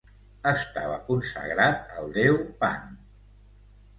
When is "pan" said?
2.63-2.99